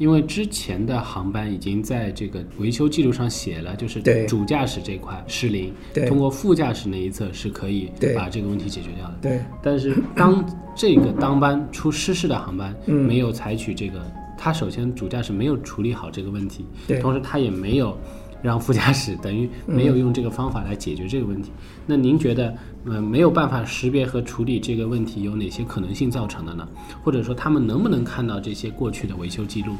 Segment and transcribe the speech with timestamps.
[0.00, 5.74] 因为之前的航班已经在这个维修记录上写了，就是主驾驶这块失灵，
[6.08, 9.18] 通过副驾驶那一侧是可以把这个问题解决掉的。
[9.20, 9.40] 对。
[9.62, 10.42] 但是当
[10.74, 13.10] 这个当班出失事的航班嗯。
[13.10, 14.00] 没有采取这个，
[14.38, 16.64] 他首先主驾驶没有处理好这个问题，
[17.02, 17.94] 同时他也没有
[18.42, 21.50] 让副驾驶 等于没有用这个方法来解决这个问题。
[21.86, 22.54] 那您觉得，
[22.84, 26.68] 呃，没有办法识别和处理这个问题有哪些可能性造成的呢？
[27.02, 29.74] 或者说他们能不能看到这些过去的维修记录？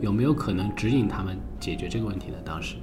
[0.00, 2.34] 有没有可能指引他们解决这个问题呢？
[2.44, 2.76] 当时，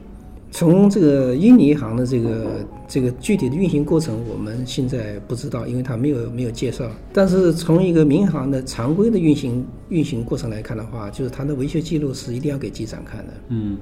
[0.50, 6.90] 从这个印尼航的这个这个具体的运行过程，我们现在不知道，因为它没有没有介绍。
[7.14, 13.34] 但是从一个民航的常规的运行运行过程来看的话，就是它的维修记录是一定要给机长看的。
[13.50, 13.78] 嗯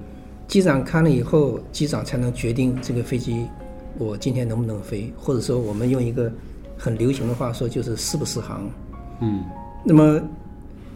[0.51, 3.47] 机长看了以后，机长才能决定这个飞机
[3.97, 6.29] 我今天能不能飞，或者说我们用一个
[6.77, 8.69] 很流行的话说，就是适不适航。
[9.21, 9.45] 嗯
[9.85, 10.21] 那么，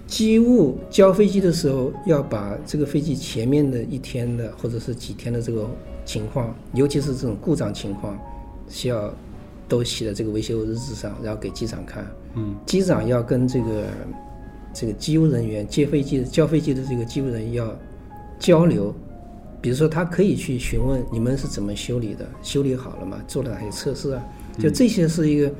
[0.08, 5.66] 机务交飞机的时候，要把这个飞机前面的一天的或者是几天的这个
[6.03, 8.20] 情况，尤其是这种故障情况，
[8.67, 9.09] 需要
[9.70, 12.06] 都写在这个维修日志上，然后给机长看。
[12.33, 13.86] 嗯机长要跟这个
[14.73, 17.73] 这个机务人员接飞机的交飞机的这个机务人员要
[18.38, 18.94] 交流，
[19.66, 23.19] 比如说他可以去询问你们是怎么修理的，修理好了吗？
[23.27, 24.23] 做了哪些测试啊？
[24.59, 25.52] 就这些是一个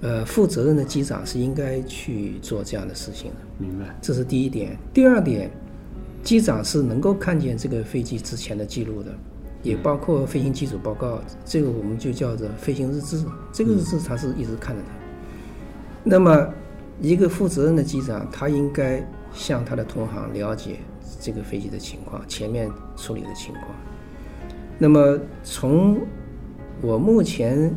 [0.00, 3.36] 呃负责任的机长是应该去做这样的事情的。
[3.58, 3.94] 明白。
[4.00, 4.74] 这是第一点。
[4.94, 5.50] 第二点，
[6.22, 9.12] 机长是能够看见这个飞机之前的记录的，
[9.62, 13.22] 也包括飞行机组报告，这个我们就叫做飞行日志。
[13.52, 14.88] 这个日志他是一直看着的。
[16.02, 16.48] 那么，
[17.02, 20.76] 一个负责任的机长，他应该向他的同行了解
[21.20, 23.66] 这个飞机的情况，前面处理的情况。
[24.78, 25.98] 那么从
[26.80, 27.74] 我目前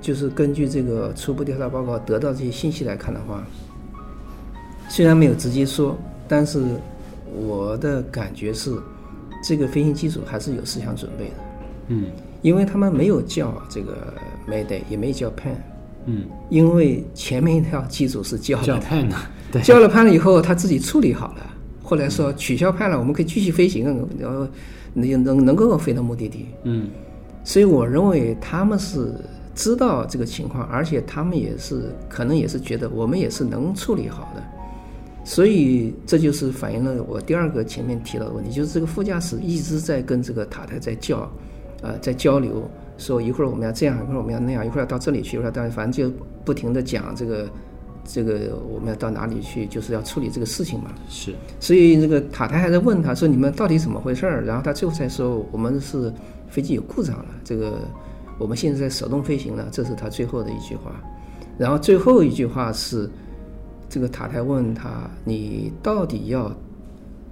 [0.00, 3.44] 就是根据这个初步调查报告得到这些信息来看的话，
[4.88, 6.62] 虽然没有直接说，但是
[7.34, 8.76] 我的感觉是，
[9.44, 11.34] 这个飞行机组还是有思想准备的，
[11.88, 12.06] 嗯
[12.42, 14.12] 因为他们没有叫这个
[14.48, 15.54] Mayday，也没叫 Pan，
[16.06, 19.16] 嗯，因为前面一条机组是叫叫的，判呢？
[19.52, 23.84] 对，交了判了以后，他自己处理好了，后来说取消判了，我们可以继续飞行，
[24.18, 24.46] 然后
[24.94, 26.46] 能能能够飞到目的地。
[26.64, 26.88] 嗯。
[27.44, 29.12] 所以我认为他们是
[29.54, 34.42] 知道这个情况，而且他们也是可能也是觉得我们也是能处理好的，
[35.24, 41.28] 所以这就是反映了我第二个前面提到的问题，就是这个副驾驶一直在跟这个塔台在叫，
[41.82, 42.70] 呃，在交流，
[43.02, 46.14] 说一会儿我们要这样，一会儿我们要那样，一会儿要到这里去，一会儿要到，反正就
[46.44, 47.50] 不停的讲这个
[48.04, 50.92] 这个我们要到哪里去，就是要处理这个事情嘛。
[51.08, 56.12] 是所以这个塔台还在问他说：“你们到底怎么回事儿？”然后他最后才说：“我们是
[56.48, 57.80] 飞机有故障了，这个
[58.38, 60.92] 我们现在在手动飞行了。”这是他最后的一句话。
[61.58, 63.10] 然后最后一句话是，
[63.88, 66.50] 这个塔台问他：“你到底要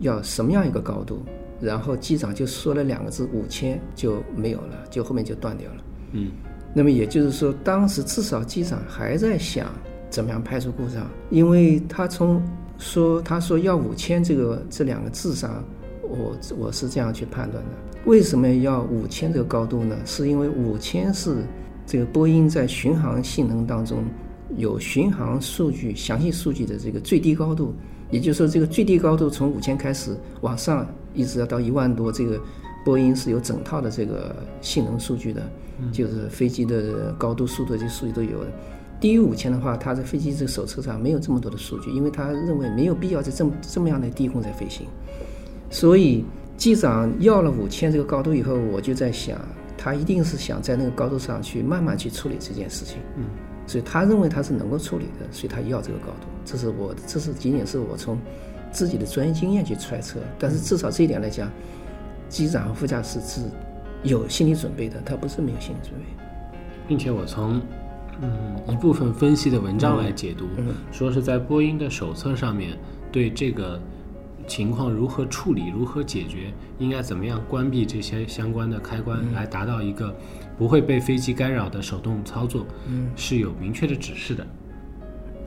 [0.00, 1.22] 要什么样一个高度？”
[1.60, 5.84] 然后机长就说了两个字：“五千”，就没有了，就后面就断掉了。
[6.12, 6.31] 嗯
[6.72, 9.66] 那么也就是说，当时至少机长还在想
[10.09, 12.41] 怎么样排除故障，因为他从
[12.78, 15.65] 说他说要五千这个这两个字上，
[16.03, 17.70] 我我是这样去判断的。
[18.06, 19.97] 为什么要五千这个高度呢？
[20.04, 21.44] 是因为五千是
[21.84, 24.04] 这个波音在巡航性能当中
[24.56, 27.75] 有巡航数据详细数据的这个最低高度，
[28.10, 32.41] 也就是说这个最低高度从五千开始往上，一直要到一万多，这个
[32.84, 35.43] 波音是有整套的这个性能数据的。
[35.93, 38.50] 就是飞机的高度、速度这些数据都有的。
[39.00, 44.87] 低于五千的话，它在飞机这个手册上没有这么多的数据，因为他认为没有必要在这么这么样的低空在飞行。
[45.70, 46.23] 所以
[46.58, 49.40] 机长要了五千这个高度以后，我就在想，
[49.79, 52.99] 他一定是想在那个高度上去慢慢去处理这件事情。
[53.17, 53.25] 嗯，
[53.70, 56.26] 所以他认为他是能够处理的，所以他要这个高度。
[56.44, 58.19] 这是我，这是仅仅是我从
[58.72, 61.49] 自己的专业经验去揣测，但是至少这一点来讲，
[62.28, 63.43] 机长和副驾驶是
[64.02, 66.05] 有心理准备的，他不是没有心理准备。
[66.88, 67.62] 并且我从
[68.20, 72.76] 嗯一部分分析的文章来解读，嗯说是在波音的手册上面
[73.12, 73.81] 对这个
[74.49, 80.12] 情况如何处理、如何解决，应该怎么样关闭这些相关的开关，来达到一个
[80.60, 84.46] 不会被飞机干扰的手动操作，嗯是有明确的指示的。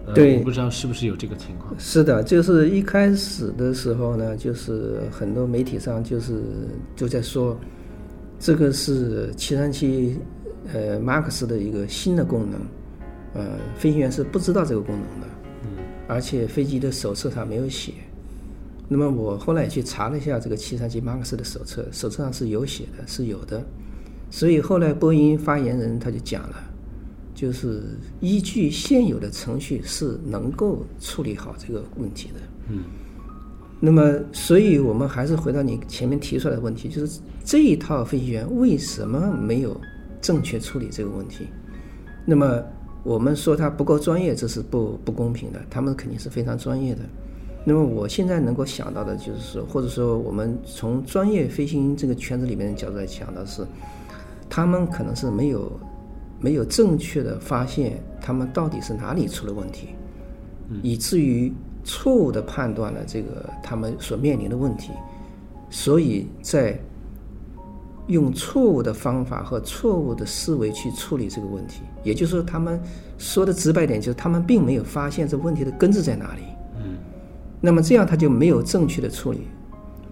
[0.08, 1.72] 呃对我不知道是不是有这个情况。
[1.78, 6.42] 是的，就是一开始的时候呢，就是很多媒体上就是
[6.96, 7.56] 就在说，
[8.40, 10.18] 这个是七三七
[10.74, 12.60] 呃 MAX 的一个新的功能，
[13.36, 15.28] 呃，飞行员是不知道这个功能的，
[15.62, 17.94] 嗯，而且飞机的手册上没有写。
[18.90, 23.64] 那么我后来也去查了一下这个七三七 MAX 的手册，手册上是有写的，是有的。
[24.34, 26.56] 所以后来波音发言人他就讲了，
[27.36, 27.84] 就是
[28.20, 32.40] 依据现有的程序是能够处理好这个问题的。
[32.70, 32.80] 嗯。
[33.80, 39.80] 那么，所以我们还是回到你前面提出来的问题，就是这一套飞行员为什么没有
[40.20, 41.46] 正确处理这个问题？
[42.26, 42.60] 那么
[43.04, 47.02] 我们说他不够专业，这是不不公平的，他们肯定是非常专业的。
[47.64, 53.62] 那么我现在能够想到的就是说，或者说我们从专业飞行这个圈子里面的角度来讲的是，
[54.56, 55.72] 他们可能是没有
[56.40, 59.88] 没有正确的发现他们到底是哪里出了问题，
[60.84, 61.52] 以至于
[61.84, 64.92] 错误的判断了这个他们所面临的问题，
[65.72, 66.80] 所以在
[68.06, 71.82] 用错误的方法和错误的思维去处理这个问题。
[72.04, 72.80] 也就是说，他们
[73.18, 76.42] 说的直白点，就是他们并没有发现这问题的根子在哪里。
[76.78, 76.96] 嗯，
[77.60, 79.48] 那么这样他就没有正确的处理。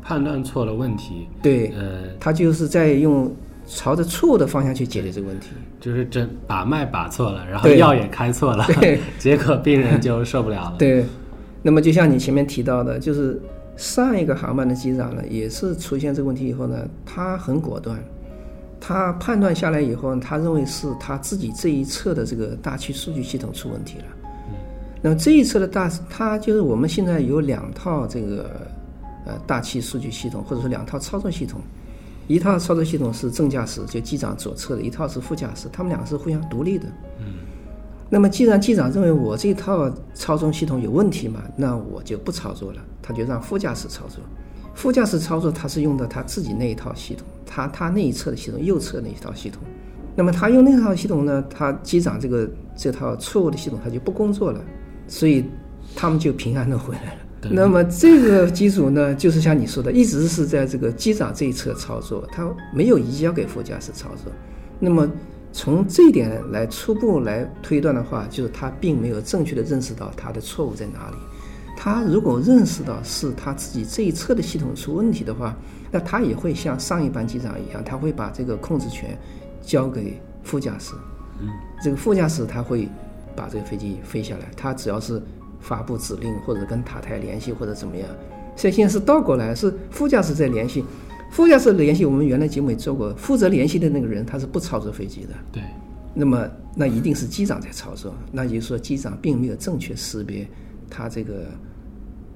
[0.01, 3.31] 判断错了问题，对，呃，他就是在用
[3.67, 5.49] 朝着错误的方向去解决这个问题。
[5.79, 10.75] 就是这把脉把错了，然后药也开错了对， 结果病人就受不了了。
[10.77, 11.05] 对，
[11.61, 13.41] 那么就像你前面提到的，就是
[13.77, 17.99] 上一个航班的机长呢，也是出现这个问题以后呢，他很果断，
[18.79, 24.05] 他判断下来以后，他认为是他自己这一侧的这个大气数据系统出问题了。
[24.49, 24.55] 嗯
[25.03, 28.51] 那么这一侧的大，它就是我们现在有两套这个
[29.25, 31.59] 呃大气数据系统，或者说两套操作系统。
[32.27, 36.87] 一套操作系统是正驾驶，就机长左侧的；一套是副驾驶，他们两个是互相独立的。
[37.19, 37.33] 嗯
[38.13, 44.19] 那么既然机长认为我这套操纵系统有问题嘛，那我就不操作了，他就让副驾驶操作。
[44.75, 49.63] 副驾驶操作他是用的他自己那一套系统，他他那一侧的系统，右侧那一套系统。
[50.13, 54.61] 那么他用那套系统呢，他机长这个这套错误的系统他就不工作了，
[55.07, 55.45] 所以
[55.95, 57.19] 他们就平安的回来了。
[57.49, 64.31] 那么这个机组呢，就是像你说的，一直是在这个机长这一侧操作，他没有移交给副驾驶操作。
[64.79, 65.09] 那么
[65.51, 71.17] 从这一点来初步来推断的话，就是他并没有正确的认识到他的错误在哪里。
[71.75, 75.57] 他如果认识到是他自己这一侧的系统出问题的话，
[75.91, 79.17] 那他也会像上一班机长一样，他会把这个控制权
[79.63, 80.93] 交给副驾驶。
[81.39, 81.49] 嗯，
[81.83, 82.87] 这个副驾驶他会
[83.35, 85.19] 把这个飞机飞下来，他只要是
[85.61, 88.07] 发布指令或者跟塔台联系或者怎么样。
[88.55, 90.83] 所以现在是倒过来，是副驾驶在联系。
[91.31, 95.29] 副驾驶联系，我们原来节目也做过，负责联系的那个人他是不操作飞机的。
[95.49, 95.63] 对，
[96.13, 100.45] 那么那一定是机长在操作，那也就是说机长并没有正确识别
[100.89, 101.45] 他这个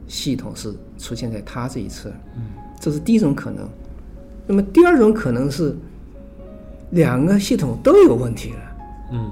[0.07, 2.43] 系统是出现在他这一侧，嗯，
[2.79, 3.67] 这是第一种可能。
[4.47, 5.75] 那么第二种可能是
[6.91, 8.77] 两个系统都有问题了，
[9.11, 9.29] 嗯，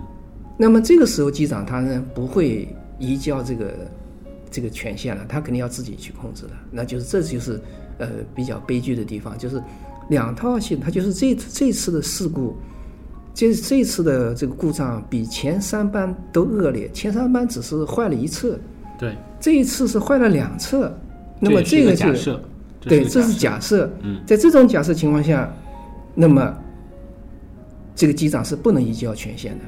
[0.58, 2.68] 那么这个时候机长他呢不会
[3.00, 3.74] 移交这个
[4.50, 6.52] 这个权限了，他肯定要自己去控制了。
[6.72, 7.60] 那就是这就是
[7.98, 9.62] 呃比较悲剧的地方，就是
[10.10, 12.56] 两套系统，它就是这这次的事故。
[13.36, 18.60] 这这次的这个故障比前三班都恶劣，前三班只是坏了一侧，
[19.00, 20.96] 对，这一次是坏了两侧。
[21.40, 22.44] 那么这个就一假设，
[22.80, 23.92] 对，这是假设。
[24.04, 25.52] 嗯，在这种假设情况下，
[26.14, 26.56] 那么
[27.96, 29.66] 这个机长是不能移交权限的。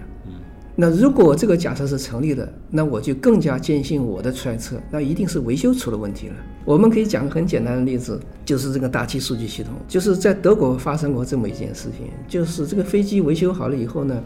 [0.76, 6.36] 那如果这个假设是成立的，那我就更加坚信我的揣测，那一定是维修出了问题了。
[6.66, 14.22] 我们可以讲个很简单的例子，就是这个大气数据系统，就是在德国发生过这么一件事情，就是这个飞机维修好了以后呢，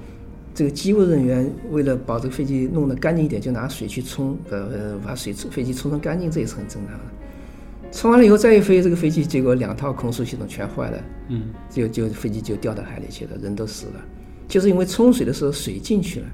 [0.56, 7.04] 这个机务人员为了把这个飞机弄得干净一点，就拿水去冲，呃，把水飞机冲成干净，这也是很正常的。
[7.92, 14.06] 冲完了以后再一飞，这个飞机结果两套空速系统全坏了，嗯，就就飞机就掉到海里去了，人都死了，
[14.50, 16.26] 就是因为冲水的时候水进去了，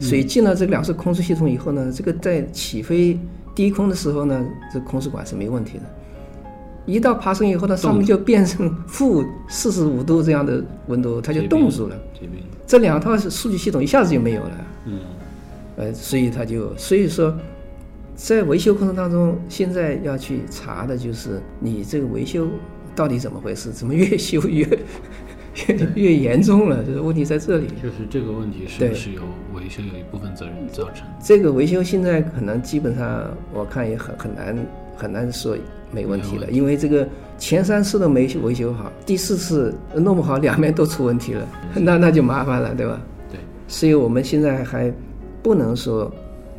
[0.00, 3.18] 水进了这个两次空速系统以后呢，这个在起飞
[3.54, 5.84] 低空的时候呢，这空气管是没问题的。
[6.84, 11.96] 一到爬升以后呢，上面就变成负四十五度这样的温度，它就冻住了。
[12.66, 14.66] 这两套数据系统一下子就没有了。
[14.86, 14.98] 嗯，
[15.76, 17.34] 呃，所以它就所以说，
[18.16, 22.48] 在维修过程当中，现在要去查的就是你这个维修
[22.94, 24.66] 到底怎么回事，怎么越修越
[25.68, 27.68] 越 越严重了，就是问题在这里。
[27.82, 29.22] 就是这个问题是对不是由
[29.54, 31.06] 维修有一部分责任造成？
[31.22, 34.56] 这个维修现在可能基本上我看也很很难
[34.96, 35.56] 很难说
[35.92, 37.06] 没问题了，因为这个
[37.38, 43.00] 前三次都没维修好，第四次弄不好两边都出问题了， 那那就麻烦了，对吧？
[43.30, 44.92] 对，所以我们现在还
[45.42, 46.12] 不能说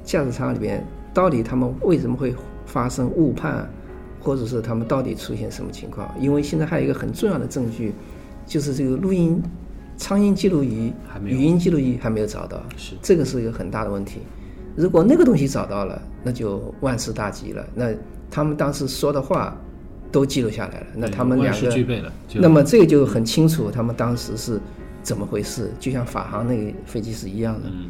[0.03, 2.33] 驾驶舱里边，到底他们为什么会
[2.65, 3.69] 发生误判，
[4.21, 6.09] 或者是他们到底出现什么情况？
[6.19, 7.93] 因为现在还有一个很重要的证据，
[8.45, 9.41] 就是这个录音
[9.97, 14.19] 苍蝇记录仪语音记录仪还没有找到，是这个是一个很大的问题。
[14.75, 17.65] 如果那个东西找到了，那就万事大吉了。
[17.73, 17.93] 那
[18.29, 19.57] 他们当时说的话
[20.11, 24.59] 都记录下来了，那他们两个俱备了那么这个就很清楚，他们当时是
[25.01, 27.69] 怎么回事，就像法航那个飞机是一样的。
[27.69, 27.89] 嗯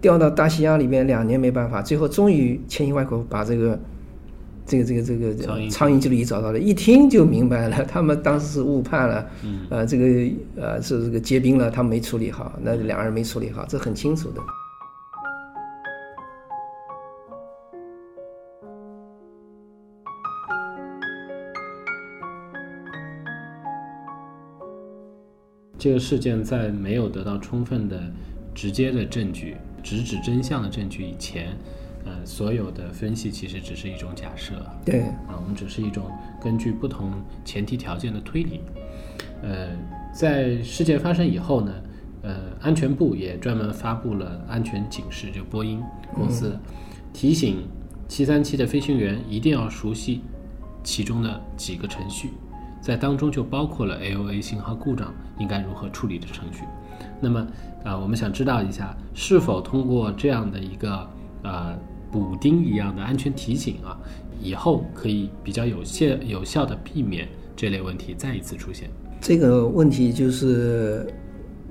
[0.00, 3.76] 掉到大西洋里面两年没办法，最后终于千辛万苦把这个
[4.68, 10.04] 这个这个这个苍蝇记录仪找到了，一听就明白了，他们当时是误判了，嗯呃，这个
[10.56, 14.42] 呃是这个结冰了，他们没处理好，那两个人没处理好，这很清楚的。
[25.78, 27.98] 这个事件在没有得到充分的、
[28.52, 31.56] 直接的证据、直指真相的证据以前，
[32.08, 34.54] 呃，所有的分析其实只是一种假设。
[34.82, 36.10] 对，啊，我们只是一种
[36.40, 37.12] 根据不同
[37.44, 38.62] 前提条件的推理。
[39.42, 39.68] 呃，
[40.10, 41.72] 在事件发生以后呢，
[42.22, 45.82] 呃，安全部也专门发布了安全警示，就波音
[46.14, 46.58] 公司、
[47.12, 47.68] 提醒
[48.08, 50.22] 737的飞行员一定要熟悉
[50.82, 52.30] 其中的几个程序，
[52.80, 56.64] 在当中就包括了 AOA 信号故障应该如何处理的程序。
[57.20, 57.46] 那么
[57.84, 61.08] 啊、我们想知道一下，是否通过这样的一个
[61.42, 61.78] 呃
[62.10, 63.98] 补丁一样的安全提醒啊，
[64.42, 68.88] 以后可以比较有效有效的避免这类问题再一次出现。
[69.20, 71.06] 这个问题就是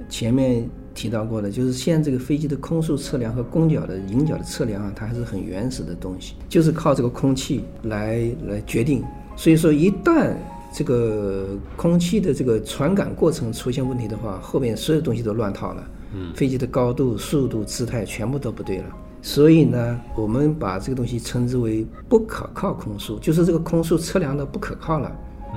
[0.10, 9.04] 前面提到过的，就是现在这个飞机的空速测量和弓角的迎角的测量啊，它还是很原始的东西，就是靠这个空气来来决定。
[9.36, 10.34] 所以说，一旦
[10.74, 15.90] 这个空气的这个传感过程出现问题的话，后面所有东西都乱套了。
[16.16, 18.86] 嗯，飞机的高度、速度、姿态全部都不对了。
[19.22, 25.12] 所以呢，我们把这个东西称之为不可靠空速，就是这个空速测量的不可靠了。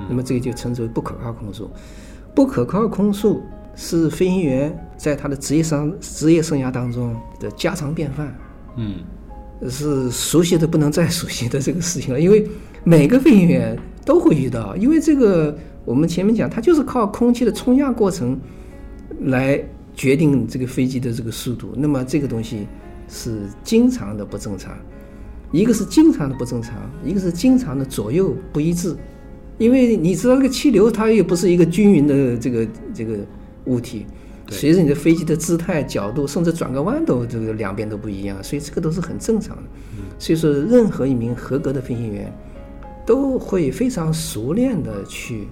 [0.09, 1.69] 那么这个就称之为不可靠空速。
[2.33, 3.41] 不可靠空速
[3.75, 8.35] 是飞行员在他的职业生职业生涯当中的家常便饭，
[8.77, 8.95] 嗯，
[9.69, 12.19] 是熟悉的不能再熟悉的这个事情了。
[12.19, 12.47] 因为
[12.83, 18.39] 每个飞行员都会遇到，因为这个我们前面讲，它就是靠空气的冲压过程
[19.19, 19.63] 来
[19.93, 21.73] 决定这个飞机的这个速度。
[21.75, 22.65] 那么这个东西
[23.11, 24.73] 是经常的不正常，
[25.51, 28.95] 一个是经常的不正常，一个是经常的左右不一致。
[29.57, 33.19] 因为你知道这个气流它又不是一个均匀的这个这个
[33.65, 34.07] 物体，
[34.49, 39.63] 随着你的飞机的姿态、角度，甚至转个弯都这个两边都不一样，所以这个都是很正常的。
[40.17, 42.33] 所以说，任何一名合格的飞行员
[43.05, 45.47] 都会非常熟练的去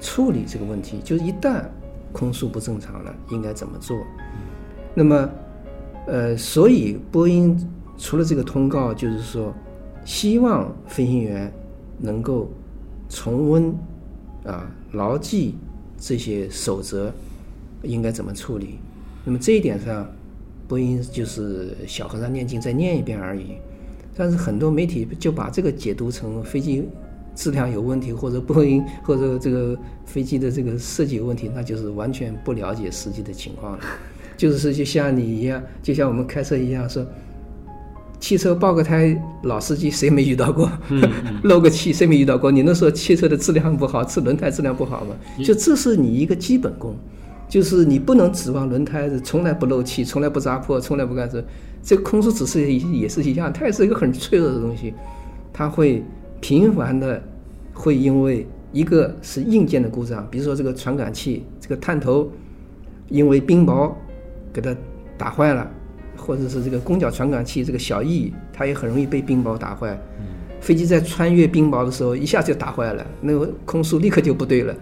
[0.00, 1.64] 处理这个问题，就是一旦
[2.12, 3.98] 空速不正常了，应该怎么做。
[4.94, 5.28] 那么，
[6.10, 7.56] 呃，所以波音
[7.96, 9.54] 除了这个通告，就是说，
[10.04, 11.52] 希望飞行员
[11.98, 12.50] 能够
[13.08, 13.72] 重温
[14.44, 15.54] 啊，牢记
[15.96, 17.12] 这些守则
[17.84, 18.80] 应该怎么处理。
[19.24, 20.10] 那么这一点上，
[20.66, 23.54] 波音就是小和尚念经再念一遍而已。
[24.16, 26.88] 但是很多媒体就把这个解读成飞机
[27.36, 33.84] 质量有问题，或者波音或者这个飞机的这个设计有问题，那就是完全不了解实际的情况了。
[34.40, 37.04] 就是说，就像你一样，就像我们开车一样，说
[38.18, 40.72] 汽车爆个胎，老司机谁没遇到过？
[41.44, 42.50] 漏个气谁没遇到过？
[42.50, 45.14] 你能说汽车的质量不好，是轮胎质量不好吗？
[45.44, 46.96] 就这是你一个基本功，
[47.50, 51.42] 就是你不能指望轮胎是从来不漏气，从来不扎破，从来不干什么。
[51.82, 54.94] 这个空速指示也是一样，它也是一个很脆弱的东西，
[55.52, 56.02] 它会
[56.40, 57.22] 频繁的
[57.74, 62.30] 会因为一个是硬件的故障，比如说这个传感器这个探头
[63.10, 63.92] 因为冰雹
[64.52, 64.74] 给它
[65.16, 65.70] 打坏了，
[66.16, 69.98] 或者是这个弓角传感器这个小翼它也很容易被冰雹打坏。
[70.60, 74.74] 飞机在穿越冰雹的时候一下就打坏了，那个空速立刻就不对了。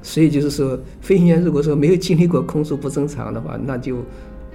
[0.00, 3.98] 所以就是说，飞行员如果说没有经历过空速不正常的话，那就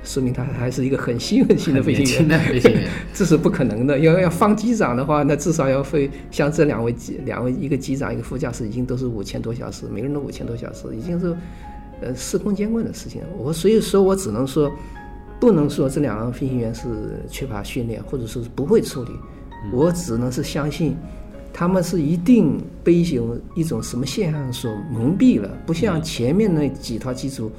[0.03, 2.17] 说明他还是一个很新很新的飞行员。
[2.17, 3.99] 很年轻的飞行员，这是不可能的。
[3.99, 11.35] 要要放机长的话，那至少要飞像这两位机两位一个机长一个副驾驶，已经都是五千多小时，每个人都五千多小时，已经是
[12.01, 13.21] 呃司空见惯的事情。
[13.37, 14.71] 我所以说我只能说，
[15.39, 16.87] 不能说这两个飞行员是
[17.29, 19.11] 缺乏训练，或者说是不会处理，
[19.71, 20.95] 我只能是相信。
[21.55, 27.51] 他们是一定被一种一种什么现象所蒙蔽了，不像前面那几套机组，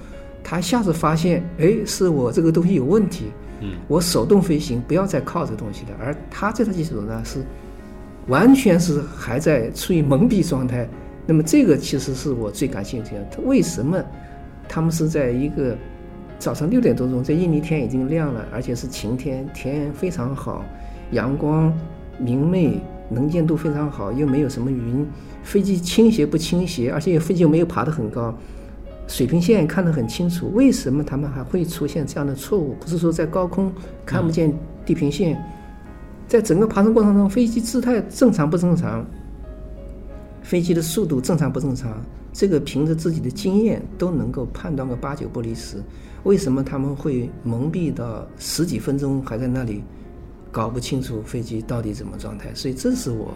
[0.43, 3.27] 他一下次发现，哎，是我这个东西有问题，
[3.61, 5.91] 嗯，我手动飞行，不要再靠这个东西了。
[6.01, 7.47] 而他这套机组呢，是
[8.27, 10.89] 完全是还在处于蒙蔽状态。
[11.25, 14.03] 那么这个其实是我最感兴趣的，他为什么
[14.69, 15.77] 他们是在一个
[16.39, 20.65] 早上六点多钟，在印尼天已经亮了，而且是晴天，天非常好，
[21.13, 21.73] 阳光
[22.19, 25.07] 明媚，能见度非常好，又没有什么云，
[25.43, 28.35] 飞机倾斜不倾斜，而且飞机又没有爬得很高，
[29.07, 30.51] 水平线看得很清楚。
[30.53, 32.75] 为什么他们还会出现这样的错误？
[32.81, 33.73] 不是说在高空
[34.05, 34.53] 看不见
[34.85, 35.43] 地平线，
[36.27, 39.05] 在整个爬升过程中，飞机姿态正常不正常？
[40.43, 41.91] 飞机的速度正常不正常？
[42.35, 45.77] 这个凭着自己的经验都能够判断个八九不离十。
[46.25, 49.85] 为什么他们会蒙蔽到十几分钟还在那里
[50.51, 52.53] 搞不清楚飞机到底怎么状态？
[52.55, 53.33] 所以这是我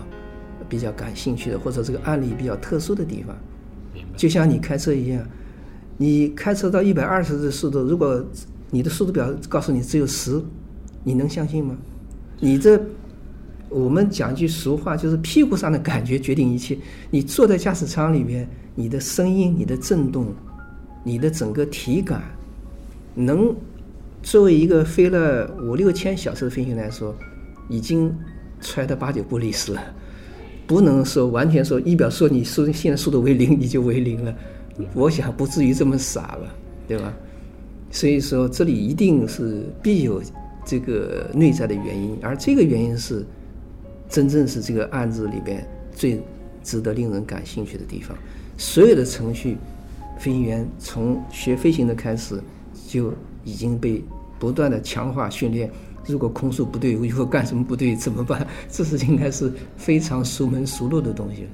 [0.69, 3.37] 比较感兴趣的，或者这个案例比较特殊的地方。
[4.17, 5.25] 就像你开车一样，
[5.97, 8.25] 你开车到一百二十的速度，如果
[8.69, 10.43] 你的速度表告诉你只有十，
[11.05, 11.77] 你能相信吗？
[12.41, 12.81] 你这。
[13.71, 16.77] 我们讲句俗话，就是屁股上的感觉决定一切。
[17.11, 20.35] 你坐在驾驶舱里面，你的声音、你的震动、
[21.05, 22.23] 你的整个体感，
[23.15, 23.55] 能
[24.23, 27.15] 作为一个飞了五六千小时的飞行员来说，
[27.69, 28.11] 已经
[28.61, 29.83] 揣得八九不离十了。
[30.67, 34.35] 不能说完全说仪表说你速现在速度为零， 你就为零了。
[34.95, 36.55] 我想不至于这么傻了，
[36.87, 37.13] 对吧？
[37.91, 40.23] 所以说这里一定是必有
[40.65, 43.27] 这个内在的原因，而这个原因是。
[44.09, 46.21] 真正是这个案子里边最
[46.63, 48.17] 值得令人感兴趣的地方。
[48.57, 49.57] 所有的程序，
[50.19, 52.43] 飞行员从学飞行的开始
[52.89, 53.13] 就
[53.45, 54.03] 已经被
[54.39, 55.71] 不断的强化训练。
[56.07, 58.47] 如果空速不对，如果干什么不对怎么办？
[58.71, 61.49] 这是应该是非常熟门熟路的东西了。